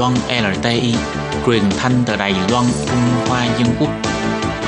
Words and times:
Loan 0.00 0.12
LTI, 0.42 0.94
truyền 1.46 1.62
thanh 1.78 1.92
từ 2.06 2.16
Đài 2.16 2.34
Loan, 2.50 2.64
Trung 2.86 3.28
Hoa 3.28 3.46
Dân 3.58 3.68
Quốc. 3.80 3.88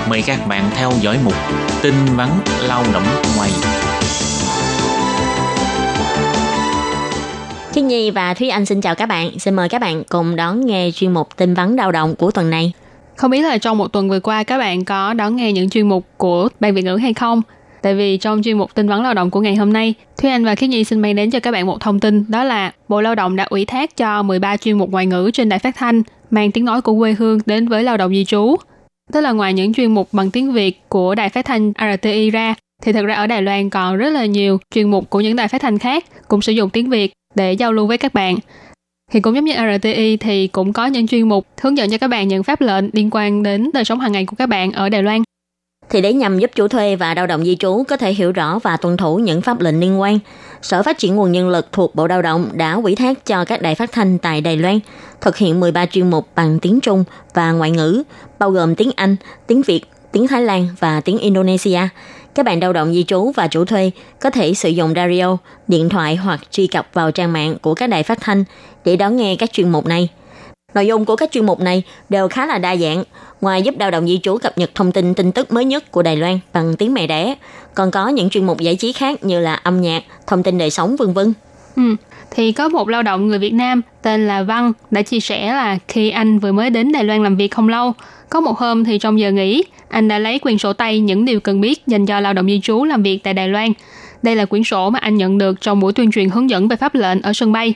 Mời 0.08 0.22
các 0.26 0.38
bạn 0.48 0.70
theo 0.74 0.92
dõi 1.00 1.18
mục 1.24 1.34
tin 1.82 1.94
vắn 2.16 2.28
lao 2.68 2.84
động 2.92 3.02
ngoài. 3.36 3.50
Thiên 7.72 7.88
Nhi 7.88 8.10
và 8.10 8.34
Thúy 8.34 8.48
Anh 8.48 8.66
xin 8.66 8.80
chào 8.80 8.94
các 8.94 9.06
bạn. 9.06 9.38
Xin 9.38 9.54
mời 9.54 9.68
các 9.68 9.78
bạn 9.80 10.02
cùng 10.08 10.36
đón 10.36 10.66
nghe 10.66 10.90
chuyên 10.94 11.12
mục 11.12 11.28
tin 11.36 11.54
vắn 11.54 11.76
lao 11.76 11.92
động 11.92 12.14
của 12.16 12.30
tuần 12.30 12.50
này. 12.50 12.72
Không 13.16 13.30
biết 13.30 13.42
là 13.42 13.58
trong 13.58 13.78
một 13.78 13.88
tuần 13.88 14.08
vừa 14.08 14.20
qua 14.20 14.42
các 14.42 14.58
bạn 14.58 14.84
có 14.84 15.14
đón 15.14 15.36
nghe 15.36 15.52
những 15.52 15.70
chuyên 15.70 15.88
mục 15.88 16.06
của 16.16 16.48
Ban 16.60 16.74
Việt 16.74 16.82
ngữ 16.82 16.96
hay 16.96 17.14
không? 17.14 17.42
Tại 17.82 17.94
vì 17.94 18.16
trong 18.16 18.42
chuyên 18.42 18.58
mục 18.58 18.74
tin 18.74 18.88
vấn 18.88 19.02
lao 19.02 19.14
động 19.14 19.30
của 19.30 19.40
ngày 19.40 19.56
hôm 19.56 19.72
nay, 19.72 19.94
Thúy 20.18 20.30
Anh 20.30 20.44
và 20.44 20.54
Khiết 20.54 20.70
Nhi 20.70 20.84
xin 20.84 21.00
mang 21.00 21.14
đến 21.14 21.30
cho 21.30 21.40
các 21.40 21.50
bạn 21.50 21.66
một 21.66 21.80
thông 21.80 22.00
tin 22.00 22.24
đó 22.28 22.44
là 22.44 22.72
Bộ 22.88 23.00
Lao 23.00 23.14
động 23.14 23.36
đã 23.36 23.44
ủy 23.44 23.64
thác 23.64 23.96
cho 23.96 24.22
13 24.22 24.56
chuyên 24.56 24.78
mục 24.78 24.90
ngoại 24.90 25.06
ngữ 25.06 25.30
trên 25.34 25.48
đài 25.48 25.58
phát 25.58 25.76
thanh 25.76 26.02
mang 26.30 26.52
tiếng 26.52 26.64
nói 26.64 26.80
của 26.80 26.98
quê 26.98 27.12
hương 27.12 27.38
đến 27.46 27.68
với 27.68 27.82
lao 27.82 27.96
động 27.96 28.12
di 28.12 28.24
trú. 28.24 28.56
Tức 29.12 29.20
là 29.20 29.32
ngoài 29.32 29.54
những 29.54 29.74
chuyên 29.74 29.94
mục 29.94 30.08
bằng 30.12 30.30
tiếng 30.30 30.52
Việt 30.52 30.80
của 30.88 31.14
đài 31.14 31.28
phát 31.28 31.44
thanh 31.44 31.72
RTI 31.78 32.30
ra, 32.30 32.54
thì 32.82 32.92
thực 32.92 33.06
ra 33.06 33.14
ở 33.14 33.26
Đài 33.26 33.42
Loan 33.42 33.70
còn 33.70 33.96
rất 33.96 34.10
là 34.10 34.26
nhiều 34.26 34.58
chuyên 34.74 34.90
mục 34.90 35.10
của 35.10 35.20
những 35.20 35.36
đài 35.36 35.48
phát 35.48 35.62
thanh 35.62 35.78
khác 35.78 36.04
cũng 36.28 36.42
sử 36.42 36.52
dụng 36.52 36.70
tiếng 36.70 36.90
Việt 36.90 37.12
để 37.34 37.52
giao 37.52 37.72
lưu 37.72 37.86
với 37.86 37.98
các 37.98 38.14
bạn. 38.14 38.36
Thì 39.12 39.20
cũng 39.20 39.34
giống 39.34 39.44
như 39.44 39.54
RTI 39.78 40.16
thì 40.16 40.46
cũng 40.46 40.72
có 40.72 40.86
những 40.86 41.06
chuyên 41.06 41.28
mục 41.28 41.46
hướng 41.60 41.76
dẫn 41.76 41.90
cho 41.90 41.98
các 41.98 42.08
bạn 42.08 42.28
những 42.28 42.42
pháp 42.42 42.60
lệnh 42.60 42.84
liên 42.92 43.08
quan 43.12 43.42
đến 43.42 43.70
đời 43.74 43.84
sống 43.84 44.00
hàng 44.00 44.12
ngày 44.12 44.26
của 44.26 44.36
các 44.38 44.48
bạn 44.48 44.72
ở 44.72 44.88
Đài 44.88 45.02
Loan 45.02 45.22
thì 45.92 46.00
để 46.00 46.12
nhằm 46.12 46.38
giúp 46.38 46.50
chủ 46.54 46.68
thuê 46.68 46.96
và 46.96 47.14
lao 47.14 47.26
động 47.26 47.44
di 47.44 47.56
trú 47.56 47.84
có 47.88 47.96
thể 47.96 48.12
hiểu 48.12 48.32
rõ 48.32 48.58
và 48.58 48.76
tuân 48.76 48.96
thủ 48.96 49.16
những 49.16 49.42
pháp 49.42 49.60
lệnh 49.60 49.80
liên 49.80 50.00
quan, 50.00 50.18
Sở 50.62 50.82
Phát 50.82 50.98
triển 50.98 51.16
Nguồn 51.16 51.32
Nhân 51.32 51.48
lực 51.48 51.68
thuộc 51.72 51.94
Bộ 51.94 52.06
Lao 52.06 52.22
động 52.22 52.48
đã 52.52 52.72
ủy 52.72 52.94
thác 52.94 53.26
cho 53.26 53.44
các 53.44 53.62
đài 53.62 53.74
phát 53.74 53.92
thanh 53.92 54.18
tại 54.18 54.40
Đài 54.40 54.56
Loan 54.56 54.80
thực 55.20 55.36
hiện 55.36 55.60
13 55.60 55.86
chuyên 55.86 56.10
mục 56.10 56.28
bằng 56.34 56.58
tiếng 56.58 56.80
Trung 56.80 57.04
và 57.34 57.52
ngoại 57.52 57.70
ngữ, 57.70 58.02
bao 58.38 58.50
gồm 58.50 58.74
tiếng 58.74 58.90
Anh, 58.96 59.16
tiếng 59.46 59.62
Việt, 59.62 59.80
tiếng 60.12 60.28
Thái 60.28 60.42
Lan 60.42 60.68
và 60.78 61.00
tiếng 61.00 61.18
Indonesia. 61.18 61.80
Các 62.34 62.46
bạn 62.46 62.60
lao 62.60 62.72
động 62.72 62.92
di 62.92 63.04
trú 63.04 63.32
và 63.36 63.46
chủ 63.46 63.64
thuê 63.64 63.90
có 64.20 64.30
thể 64.30 64.54
sử 64.54 64.68
dụng 64.68 64.92
radio, 64.96 65.36
điện 65.68 65.88
thoại 65.88 66.16
hoặc 66.16 66.40
truy 66.50 66.66
cập 66.66 66.88
vào 66.92 67.10
trang 67.10 67.32
mạng 67.32 67.56
của 67.62 67.74
các 67.74 67.86
đài 67.86 68.02
phát 68.02 68.18
thanh 68.20 68.44
để 68.84 68.96
đón 68.96 69.16
nghe 69.16 69.36
các 69.36 69.52
chuyên 69.52 69.72
mục 69.72 69.86
này– 69.86 70.08
Nội 70.74 70.86
dung 70.86 71.04
của 71.04 71.16
các 71.16 71.32
chuyên 71.32 71.46
mục 71.46 71.60
này 71.60 71.82
đều 72.08 72.28
khá 72.28 72.46
là 72.46 72.58
đa 72.58 72.76
dạng. 72.76 73.04
Ngoài 73.40 73.62
giúp 73.62 73.74
lao 73.78 73.90
động 73.90 74.06
di 74.06 74.20
trú 74.22 74.38
cập 74.38 74.58
nhật 74.58 74.70
thông 74.74 74.92
tin 74.92 75.14
tin 75.14 75.32
tức 75.32 75.52
mới 75.52 75.64
nhất 75.64 75.92
của 75.92 76.02
Đài 76.02 76.16
Loan 76.16 76.38
bằng 76.52 76.76
tiếng 76.76 76.94
mẹ 76.94 77.06
đẻ, 77.06 77.34
còn 77.74 77.90
có 77.90 78.08
những 78.08 78.30
chuyên 78.30 78.46
mục 78.46 78.60
giải 78.60 78.76
trí 78.76 78.92
khác 78.92 79.24
như 79.24 79.40
là 79.40 79.54
âm 79.54 79.80
nhạc, 79.80 80.02
thông 80.26 80.42
tin 80.42 80.58
đời 80.58 80.70
sống 80.70 80.96
vân 80.96 81.12
vân. 81.12 81.32
Ừ, 81.76 81.82
thì 82.30 82.52
có 82.52 82.68
một 82.68 82.88
lao 82.88 83.02
động 83.02 83.28
người 83.28 83.38
Việt 83.38 83.52
Nam 83.52 83.82
tên 84.02 84.26
là 84.26 84.42
Văn 84.42 84.72
đã 84.90 85.02
chia 85.02 85.20
sẻ 85.20 85.52
là 85.52 85.78
khi 85.88 86.10
anh 86.10 86.38
vừa 86.38 86.52
mới 86.52 86.70
đến 86.70 86.92
Đài 86.92 87.04
Loan 87.04 87.22
làm 87.22 87.36
việc 87.36 87.48
không 87.48 87.68
lâu, 87.68 87.92
có 88.30 88.40
một 88.40 88.58
hôm 88.58 88.84
thì 88.84 88.98
trong 88.98 89.20
giờ 89.20 89.30
nghỉ, 89.30 89.64
anh 89.88 90.08
đã 90.08 90.18
lấy 90.18 90.38
quyển 90.38 90.58
sổ 90.58 90.72
tay 90.72 91.00
những 91.00 91.24
điều 91.24 91.40
cần 91.40 91.60
biết 91.60 91.86
dành 91.86 92.06
cho 92.06 92.20
lao 92.20 92.32
động 92.32 92.46
di 92.46 92.60
trú 92.60 92.84
làm 92.84 93.02
việc 93.02 93.20
tại 93.24 93.34
Đài 93.34 93.48
Loan. 93.48 93.72
Đây 94.22 94.36
là 94.36 94.44
quyển 94.44 94.64
sổ 94.64 94.90
mà 94.90 94.98
anh 94.98 95.16
nhận 95.16 95.38
được 95.38 95.60
trong 95.60 95.80
buổi 95.80 95.92
tuyên 95.92 96.10
truyền 96.10 96.30
hướng 96.30 96.50
dẫn 96.50 96.68
về 96.68 96.76
pháp 96.76 96.94
lệnh 96.94 97.22
ở 97.22 97.32
sân 97.32 97.52
bay. 97.52 97.74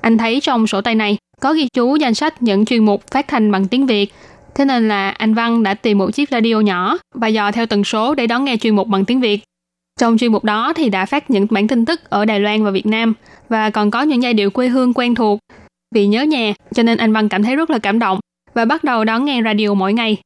Anh 0.00 0.18
thấy 0.18 0.40
trong 0.40 0.66
sổ 0.66 0.80
tay 0.80 0.94
này 0.94 1.16
có 1.40 1.52
ghi 1.52 1.68
chú 1.72 1.96
danh 1.96 2.14
sách 2.14 2.42
những 2.42 2.64
chuyên 2.64 2.84
mục 2.84 3.06
phát 3.10 3.28
thanh 3.28 3.50
bằng 3.50 3.68
tiếng 3.68 3.86
Việt. 3.86 4.12
Thế 4.54 4.64
nên 4.64 4.88
là 4.88 5.10
anh 5.10 5.34
Văn 5.34 5.62
đã 5.62 5.74
tìm 5.74 5.98
một 5.98 6.10
chiếc 6.14 6.30
radio 6.30 6.60
nhỏ 6.60 6.98
và 7.14 7.28
dò 7.28 7.52
theo 7.52 7.66
tần 7.66 7.84
số 7.84 8.14
để 8.14 8.26
đón 8.26 8.44
nghe 8.44 8.56
chuyên 8.56 8.76
mục 8.76 8.88
bằng 8.88 9.04
tiếng 9.04 9.20
Việt. 9.20 9.40
Trong 10.00 10.18
chuyên 10.18 10.32
mục 10.32 10.44
đó 10.44 10.72
thì 10.72 10.88
đã 10.88 11.06
phát 11.06 11.30
những 11.30 11.46
bản 11.50 11.68
tin 11.68 11.84
tức 11.84 12.10
ở 12.10 12.24
Đài 12.24 12.40
Loan 12.40 12.64
và 12.64 12.70
Việt 12.70 12.86
Nam 12.86 13.14
và 13.48 13.70
còn 13.70 13.90
có 13.90 14.02
những 14.02 14.22
giai 14.22 14.34
điệu 14.34 14.50
quê 14.50 14.68
hương 14.68 14.94
quen 14.94 15.14
thuộc. 15.14 15.38
Vì 15.94 16.06
nhớ 16.06 16.22
nhà, 16.22 16.54
cho 16.74 16.82
nên 16.82 16.98
anh 16.98 17.12
Văn 17.12 17.28
cảm 17.28 17.42
thấy 17.42 17.56
rất 17.56 17.70
là 17.70 17.78
cảm 17.78 17.98
động 17.98 18.20
và 18.54 18.64
bắt 18.64 18.84
đầu 18.84 19.04
đón 19.04 19.24
nghe 19.24 19.42
radio 19.44 19.74
mỗi 19.74 19.92
ngày. 19.92 20.16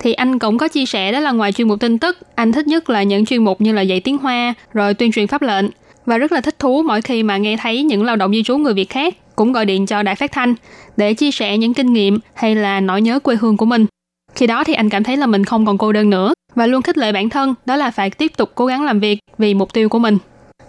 Thì 0.00 0.12
anh 0.12 0.38
cũng 0.38 0.58
có 0.58 0.68
chia 0.68 0.86
sẻ 0.86 1.12
đó 1.12 1.20
là 1.20 1.32
ngoài 1.32 1.52
chuyên 1.52 1.68
mục 1.68 1.80
tin 1.80 1.98
tức, 1.98 2.18
anh 2.34 2.52
thích 2.52 2.66
nhất 2.66 2.90
là 2.90 3.02
những 3.02 3.26
chuyên 3.26 3.44
mục 3.44 3.60
như 3.60 3.72
là 3.72 3.82
dạy 3.82 4.00
tiếng 4.00 4.18
Hoa, 4.18 4.54
rồi 4.72 4.94
tuyên 4.94 5.12
truyền 5.12 5.26
pháp 5.26 5.42
lệnh 5.42 5.66
và 6.06 6.18
rất 6.18 6.32
là 6.32 6.40
thích 6.40 6.58
thú 6.58 6.82
mỗi 6.82 7.02
khi 7.02 7.22
mà 7.22 7.36
nghe 7.36 7.56
thấy 7.56 7.82
những 7.82 8.04
lao 8.04 8.16
động 8.16 8.32
di 8.32 8.42
trú 8.42 8.58
người 8.58 8.74
Việt 8.74 8.90
khác 8.90 9.14
cũng 9.40 9.52
gọi 9.52 9.66
điện 9.66 9.86
cho 9.86 10.02
đài 10.02 10.14
phát 10.14 10.32
thanh 10.32 10.54
để 10.96 11.14
chia 11.14 11.30
sẻ 11.30 11.58
những 11.58 11.74
kinh 11.74 11.92
nghiệm 11.92 12.18
hay 12.34 12.54
là 12.54 12.80
nỗi 12.80 13.02
nhớ 13.02 13.20
quê 13.20 13.36
hương 13.36 13.56
của 13.56 13.66
mình. 13.66 13.86
Khi 14.34 14.46
đó 14.46 14.64
thì 14.64 14.74
anh 14.74 14.88
cảm 14.88 15.04
thấy 15.04 15.16
là 15.16 15.26
mình 15.26 15.44
không 15.44 15.66
còn 15.66 15.78
cô 15.78 15.92
đơn 15.92 16.10
nữa 16.10 16.34
và 16.54 16.66
luôn 16.66 16.82
khích 16.82 16.98
lệ 16.98 17.12
bản 17.12 17.28
thân 17.28 17.54
đó 17.66 17.76
là 17.76 17.90
phải 17.90 18.10
tiếp 18.10 18.32
tục 18.36 18.52
cố 18.54 18.66
gắng 18.66 18.84
làm 18.84 19.00
việc 19.00 19.18
vì 19.38 19.54
mục 19.54 19.72
tiêu 19.72 19.88
của 19.88 19.98
mình 19.98 20.18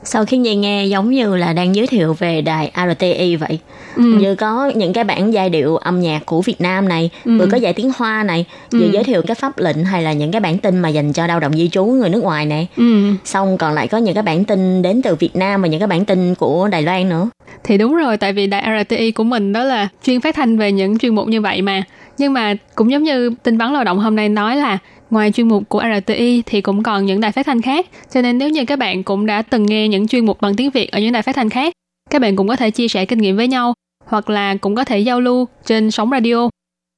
sau 0.03 0.25
khi 0.25 0.37
nghe 0.37 0.55
nghe 0.55 0.85
giống 0.85 1.09
như 1.09 1.35
là 1.35 1.53
đang 1.53 1.75
giới 1.75 1.87
thiệu 1.87 2.13
về 2.13 2.41
đài 2.41 2.71
RTI 2.75 3.35
vậy 3.35 3.59
ừ. 3.95 4.03
như 4.03 4.35
có 4.35 4.71
những 4.75 4.93
cái 4.93 5.03
bản 5.03 5.33
giai 5.33 5.49
điệu 5.49 5.77
âm 5.77 6.01
nhạc 6.01 6.25
của 6.25 6.41
Việt 6.41 6.61
Nam 6.61 6.89
này 6.89 7.09
ừ. 7.25 7.37
vừa 7.39 7.47
có 7.51 7.57
dạy 7.57 7.73
tiếng 7.73 7.91
Hoa 7.97 8.23
này 8.23 8.45
vừa 8.71 8.85
ừ. 8.85 8.91
giới 8.91 9.03
thiệu 9.03 9.21
cái 9.27 9.35
pháp 9.35 9.57
lệnh 9.57 9.85
hay 9.85 10.03
là 10.03 10.13
những 10.13 10.31
cái 10.31 10.41
bản 10.41 10.57
tin 10.57 10.79
mà 10.79 10.89
dành 10.89 11.13
cho 11.13 11.27
lao 11.27 11.39
động 11.39 11.53
di 11.53 11.69
trú 11.69 11.85
người 11.85 12.09
nước 12.09 12.23
ngoài 12.23 12.45
này 12.45 12.67
ừ. 12.77 13.13
xong 13.25 13.57
còn 13.57 13.73
lại 13.73 13.87
có 13.87 13.97
những 13.97 14.13
cái 14.13 14.23
bản 14.23 14.45
tin 14.45 14.81
đến 14.81 15.01
từ 15.01 15.15
Việt 15.15 15.35
Nam 15.35 15.61
và 15.61 15.67
những 15.67 15.79
cái 15.79 15.87
bản 15.87 16.05
tin 16.05 16.35
của 16.35 16.67
Đài 16.67 16.81
Loan 16.81 17.09
nữa 17.09 17.29
thì 17.63 17.77
đúng 17.77 17.95
rồi 17.95 18.17
tại 18.17 18.33
vì 18.33 18.47
đài 18.47 18.83
RTI 18.83 19.11
của 19.11 19.23
mình 19.23 19.53
đó 19.53 19.63
là 19.63 19.87
chuyên 20.03 20.21
phát 20.21 20.35
thanh 20.35 20.57
về 20.57 20.71
những 20.71 20.97
chuyên 20.97 21.15
mục 21.15 21.27
như 21.27 21.41
vậy 21.41 21.61
mà 21.61 21.83
nhưng 22.21 22.33
mà 22.33 22.53
cũng 22.75 22.91
giống 22.91 23.03
như 23.03 23.29
tin 23.43 23.57
vắn 23.57 23.73
lao 23.73 23.83
động 23.83 23.99
hôm 23.99 24.15
nay 24.15 24.29
nói 24.29 24.55
là 24.55 24.77
Ngoài 25.11 25.31
chuyên 25.31 25.47
mục 25.47 25.63
của 25.69 25.83
RTI 25.97 26.43
thì 26.45 26.61
cũng 26.61 26.83
còn 26.83 27.05
những 27.05 27.21
đài 27.21 27.31
phát 27.31 27.45
thanh 27.45 27.61
khác, 27.61 27.85
cho 28.13 28.21
nên 28.21 28.37
nếu 28.37 28.49
như 28.49 28.65
các 28.65 28.79
bạn 28.79 29.03
cũng 29.03 29.25
đã 29.25 29.41
từng 29.41 29.65
nghe 29.65 29.87
những 29.87 30.07
chuyên 30.07 30.25
mục 30.25 30.41
bằng 30.41 30.55
tiếng 30.55 30.69
Việt 30.69 30.91
ở 30.91 30.99
những 30.99 31.11
đài 31.11 31.21
phát 31.21 31.35
thanh 31.35 31.49
khác, 31.49 31.73
các 32.09 32.21
bạn 32.21 32.35
cũng 32.35 32.47
có 32.47 32.55
thể 32.55 32.71
chia 32.71 32.87
sẻ 32.87 33.05
kinh 33.05 33.19
nghiệm 33.19 33.37
với 33.37 33.47
nhau 33.47 33.73
hoặc 34.05 34.29
là 34.29 34.55
cũng 34.55 34.75
có 34.75 34.83
thể 34.83 34.99
giao 34.99 35.21
lưu 35.21 35.47
trên 35.65 35.91
sóng 35.91 36.09
radio. 36.11 36.49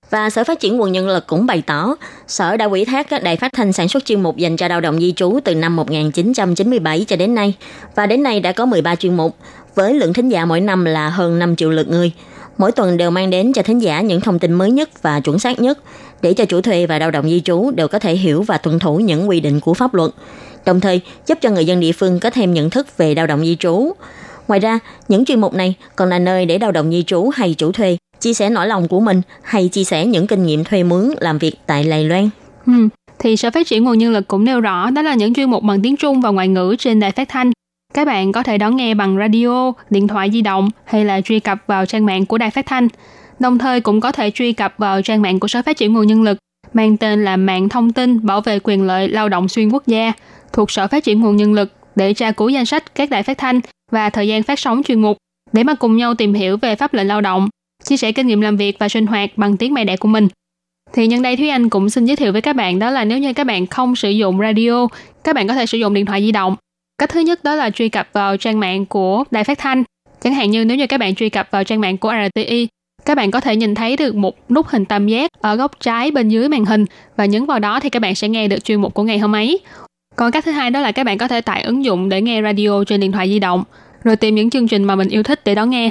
Và 0.09 0.29
Sở 0.29 0.43
Phát 0.43 0.59
triển 0.59 0.77
Nguồn 0.77 0.91
Nhân 0.91 1.07
lực 1.07 1.27
cũng 1.27 1.45
bày 1.45 1.63
tỏ, 1.65 1.95
Sở 2.27 2.57
đã 2.57 2.65
ủy 2.65 2.85
thác 2.85 3.09
các 3.09 3.23
đài 3.23 3.35
phát 3.35 3.53
thanh 3.53 3.73
sản 3.73 3.87
xuất 3.87 4.05
chuyên 4.05 4.23
mục 4.23 4.37
dành 4.37 4.57
cho 4.57 4.67
lao 4.67 4.81
động 4.81 4.99
di 4.99 5.11
trú 5.11 5.39
từ 5.43 5.55
năm 5.55 5.75
1997 5.75 7.05
cho 7.07 7.15
đến 7.15 7.35
nay. 7.35 7.53
Và 7.95 8.05
đến 8.05 8.23
nay 8.23 8.39
đã 8.39 8.51
có 8.51 8.65
13 8.65 8.95
chuyên 8.95 9.17
mục, 9.17 9.37
với 9.75 9.93
lượng 9.93 10.13
thính 10.13 10.29
giả 10.29 10.45
mỗi 10.45 10.61
năm 10.61 10.85
là 10.85 11.09
hơn 11.09 11.39
5 11.39 11.55
triệu 11.55 11.69
lượt 11.69 11.87
người. 11.87 12.11
Mỗi 12.57 12.71
tuần 12.71 12.97
đều 12.97 13.11
mang 13.11 13.29
đến 13.29 13.53
cho 13.53 13.63
thính 13.63 13.79
giả 13.79 14.01
những 14.01 14.21
thông 14.21 14.39
tin 14.39 14.53
mới 14.53 14.71
nhất 14.71 14.89
và 15.01 15.19
chuẩn 15.19 15.39
xác 15.39 15.59
nhất, 15.59 15.79
để 16.21 16.33
cho 16.33 16.45
chủ 16.45 16.61
thuê 16.61 16.85
và 16.85 16.99
lao 16.99 17.11
động 17.11 17.29
di 17.29 17.41
trú 17.41 17.71
đều 17.71 17.87
có 17.87 17.99
thể 17.99 18.15
hiểu 18.15 18.41
và 18.41 18.57
tuân 18.57 18.79
thủ 18.79 18.97
những 18.97 19.29
quy 19.29 19.39
định 19.39 19.59
của 19.59 19.73
pháp 19.73 19.93
luật, 19.93 20.11
đồng 20.65 20.79
thời 20.79 21.01
giúp 21.27 21.37
cho 21.41 21.49
người 21.49 21.65
dân 21.65 21.79
địa 21.79 21.91
phương 21.91 22.19
có 22.19 22.29
thêm 22.29 22.53
nhận 22.53 22.69
thức 22.69 22.97
về 22.97 23.15
lao 23.15 23.27
động 23.27 23.41
di 23.41 23.55
trú. 23.55 23.91
Ngoài 24.47 24.59
ra, 24.59 24.79
những 25.07 25.25
chuyên 25.25 25.41
mục 25.41 25.53
này 25.53 25.75
còn 25.95 26.09
là 26.09 26.19
nơi 26.19 26.45
để 26.45 26.59
lao 26.59 26.71
động 26.71 26.91
di 26.91 27.03
trú 27.03 27.29
hay 27.33 27.55
chủ 27.57 27.71
thuê 27.71 27.97
chia 28.19 28.33
sẻ 28.33 28.49
nỗi 28.49 28.67
lòng 28.67 28.87
của 28.87 28.99
mình 28.99 29.21
hay 29.41 29.67
chia 29.67 29.83
sẻ 29.83 30.05
những 30.05 30.27
kinh 30.27 30.45
nghiệm 30.45 30.63
thuê 30.63 30.83
mướn 30.83 31.09
làm 31.19 31.37
việc 31.37 31.55
tại 31.65 31.83
Lài 31.83 32.03
Loan. 32.03 32.29
Ừ, 32.67 32.73
thì 33.19 33.37
Sở 33.37 33.51
Phát 33.51 33.67
triển 33.67 33.83
Nguồn 33.83 33.97
Nhân 33.97 34.13
lực 34.13 34.27
cũng 34.27 34.45
nêu 34.45 34.61
rõ 34.61 34.89
đó 34.89 35.01
là 35.01 35.13
những 35.15 35.33
chuyên 35.33 35.49
mục 35.49 35.63
bằng 35.63 35.81
tiếng 35.81 35.97
Trung 35.97 36.21
và 36.21 36.29
ngoại 36.29 36.47
ngữ 36.47 36.75
trên 36.79 36.99
đài 36.99 37.11
phát 37.11 37.29
thanh. 37.29 37.51
Các 37.93 38.05
bạn 38.05 38.31
có 38.31 38.43
thể 38.43 38.57
đón 38.57 38.75
nghe 38.75 38.93
bằng 38.93 39.17
radio, 39.17 39.73
điện 39.89 40.07
thoại 40.07 40.29
di 40.33 40.41
động 40.41 40.69
hay 40.85 41.05
là 41.05 41.21
truy 41.21 41.39
cập 41.39 41.57
vào 41.67 41.85
trang 41.85 42.05
mạng 42.05 42.25
của 42.25 42.37
đài 42.37 42.51
phát 42.51 42.65
thanh 42.65 42.87
đồng 43.39 43.57
thời 43.57 43.81
cũng 43.81 44.01
có 44.01 44.11
thể 44.11 44.31
truy 44.31 44.53
cập 44.53 44.73
vào 44.77 45.01
trang 45.01 45.21
mạng 45.21 45.39
của 45.39 45.47
Sở 45.47 45.61
Phát 45.61 45.77
triển 45.77 45.93
Nguồn 45.93 46.07
Nhân 46.07 46.23
lực 46.23 46.37
mang 46.73 46.97
tên 46.97 47.23
là 47.23 47.37
Mạng 47.37 47.69
Thông 47.69 47.93
tin 47.93 48.25
Bảo 48.25 48.41
vệ 48.41 48.59
quyền 48.63 48.83
lợi 48.83 49.09
lao 49.09 49.29
động 49.29 49.47
xuyên 49.47 49.69
quốc 49.69 49.87
gia 49.87 50.13
thuộc 50.53 50.71
Sở 50.71 50.87
Phát 50.87 51.03
triển 51.03 51.21
Nguồn 51.21 51.35
Nhân 51.35 51.53
lực 51.53 51.71
để 51.95 52.13
tra 52.13 52.31
cứu 52.31 52.49
danh 52.49 52.65
sách 52.65 52.95
các 52.95 53.09
đài 53.09 53.23
phát 53.23 53.37
thanh 53.37 53.59
và 53.91 54.09
thời 54.09 54.27
gian 54.27 54.43
phát 54.43 54.59
sóng 54.59 54.83
chuyên 54.83 55.01
mục 55.01 55.17
để 55.51 55.63
mà 55.63 55.73
cùng 55.73 55.97
nhau 55.97 56.15
tìm 56.15 56.33
hiểu 56.33 56.57
về 56.57 56.75
pháp 56.75 56.93
lệnh 56.93 57.07
lao 57.07 57.21
động, 57.21 57.49
chia 57.83 57.97
sẻ 57.97 58.11
kinh 58.11 58.27
nghiệm 58.27 58.41
làm 58.41 58.57
việc 58.57 58.79
và 58.79 58.89
sinh 58.89 59.07
hoạt 59.07 59.37
bằng 59.37 59.57
tiếng 59.57 59.73
mẹ 59.73 59.85
đẻ 59.85 59.97
của 59.97 60.07
mình. 60.07 60.27
Thì 60.93 61.07
nhân 61.07 61.21
đây 61.21 61.37
Thúy 61.37 61.49
Anh 61.49 61.69
cũng 61.69 61.89
xin 61.89 62.05
giới 62.05 62.15
thiệu 62.15 62.31
với 62.31 62.41
các 62.41 62.55
bạn 62.55 62.79
đó 62.79 62.89
là 62.89 63.05
nếu 63.05 63.17
như 63.17 63.33
các 63.33 63.43
bạn 63.43 63.67
không 63.67 63.95
sử 63.95 64.09
dụng 64.09 64.39
radio, 64.39 64.87
các 65.23 65.35
bạn 65.35 65.47
có 65.47 65.53
thể 65.53 65.65
sử 65.65 65.77
dụng 65.77 65.93
điện 65.93 66.05
thoại 66.05 66.21
di 66.21 66.31
động. 66.31 66.55
Cách 66.97 67.09
thứ 67.09 67.19
nhất 67.19 67.43
đó 67.43 67.55
là 67.55 67.69
truy 67.69 67.89
cập 67.89 68.07
vào 68.13 68.37
trang 68.37 68.59
mạng 68.59 68.85
của 68.85 69.23
đài 69.31 69.43
phát 69.43 69.57
thanh. 69.57 69.83
Chẳng 70.21 70.33
hạn 70.33 70.51
như 70.51 70.65
nếu 70.65 70.77
như 70.77 70.87
các 70.87 70.99
bạn 70.99 71.15
truy 71.15 71.29
cập 71.29 71.47
vào 71.51 71.63
trang 71.63 71.81
mạng 71.81 71.97
của 71.97 72.13
RTI 72.35 72.67
các 73.05 73.15
bạn 73.15 73.31
có 73.31 73.39
thể 73.39 73.55
nhìn 73.55 73.75
thấy 73.75 73.97
được 73.97 74.15
một 74.15 74.51
nút 74.51 74.67
hình 74.67 74.85
tam 74.85 75.07
giác 75.07 75.31
ở 75.41 75.55
góc 75.55 75.71
trái 75.79 76.11
bên 76.11 76.29
dưới 76.29 76.49
màn 76.49 76.65
hình 76.65 76.85
và 77.17 77.25
nhấn 77.25 77.45
vào 77.45 77.59
đó 77.59 77.79
thì 77.79 77.89
các 77.89 78.01
bạn 78.01 78.15
sẽ 78.15 78.29
nghe 78.29 78.47
được 78.47 78.63
chuyên 78.63 78.81
mục 78.81 78.93
của 78.93 79.03
ngày 79.03 79.19
hôm 79.19 79.35
ấy. 79.35 79.59
Còn 80.15 80.31
cách 80.31 80.45
thứ 80.45 80.51
hai 80.51 80.69
đó 80.69 80.79
là 80.79 80.91
các 80.91 81.03
bạn 81.03 81.17
có 81.17 81.27
thể 81.27 81.41
tải 81.41 81.63
ứng 81.63 81.85
dụng 81.85 82.09
để 82.09 82.21
nghe 82.21 82.41
radio 82.41 82.83
trên 82.87 82.99
điện 82.99 83.11
thoại 83.11 83.29
di 83.29 83.39
động, 83.39 83.63
rồi 84.03 84.15
tìm 84.15 84.35
những 84.35 84.49
chương 84.49 84.67
trình 84.67 84.83
mà 84.83 84.95
mình 84.95 85.09
yêu 85.09 85.23
thích 85.23 85.41
để 85.45 85.55
đón 85.55 85.69
nghe. 85.69 85.89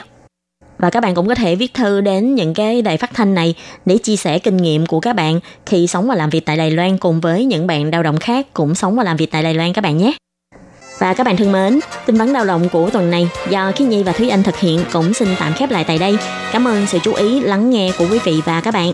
Và 0.78 0.90
các 0.90 1.02
bạn 1.02 1.14
cũng 1.14 1.28
có 1.28 1.34
thể 1.34 1.54
viết 1.54 1.74
thư 1.74 2.00
đến 2.00 2.34
những 2.34 2.54
cái 2.54 2.82
đài 2.82 2.96
phát 2.96 3.14
thanh 3.14 3.34
này 3.34 3.54
để 3.86 3.98
chia 3.98 4.16
sẻ 4.16 4.38
kinh 4.38 4.56
nghiệm 4.56 4.86
của 4.86 5.00
các 5.00 5.16
bạn 5.16 5.40
khi 5.66 5.86
sống 5.86 6.08
và 6.08 6.14
làm 6.14 6.30
việc 6.30 6.46
tại 6.46 6.56
Đài 6.56 6.70
Loan 6.70 6.98
cùng 6.98 7.20
với 7.20 7.44
những 7.44 7.66
bạn 7.66 7.90
lao 7.90 8.02
động 8.02 8.18
khác 8.18 8.46
cũng 8.54 8.74
sống 8.74 8.96
và 8.96 9.04
làm 9.04 9.16
việc 9.16 9.30
tại 9.30 9.42
Đài 9.42 9.54
Loan 9.54 9.72
các 9.72 9.80
bạn 9.80 9.98
nhé. 9.98 10.12
Và 11.02 11.14
các 11.14 11.24
bạn 11.24 11.36
thân 11.36 11.52
mến, 11.52 11.80
tin 12.06 12.16
vấn 12.16 12.32
lao 12.32 12.44
động 12.44 12.68
của 12.68 12.90
tuần 12.90 13.10
này 13.10 13.28
do 13.50 13.72
Khiết 13.76 13.88
Nhi 13.88 14.02
và 14.02 14.12
Thúy 14.12 14.28
Anh 14.28 14.42
thực 14.42 14.56
hiện 14.56 14.80
cũng 14.92 15.14
xin 15.14 15.28
tạm 15.38 15.52
khép 15.52 15.70
lại 15.70 15.84
tại 15.84 15.98
đây. 15.98 16.16
Cảm 16.52 16.68
ơn 16.68 16.86
sự 16.86 16.98
chú 17.02 17.14
ý 17.14 17.40
lắng 17.40 17.70
nghe 17.70 17.90
của 17.98 18.06
quý 18.10 18.18
vị 18.24 18.40
và 18.44 18.60
các 18.60 18.74
bạn. 18.74 18.90